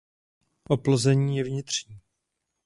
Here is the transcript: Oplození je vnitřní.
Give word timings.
Oplození 0.69 1.37
je 1.37 1.43
vnitřní. 1.43 1.99